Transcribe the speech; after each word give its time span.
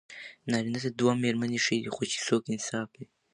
نارېنه 0.51 0.79
ته 0.83 0.89
دوه 0.99 1.13
ميرمني 1.23 1.59
ښې 1.65 1.77
دي، 1.83 1.89
خو 1.95 2.01
چې 2.11 2.17
څوک 2.27 2.43
انصاف 2.51 2.87
کوي 2.93 3.07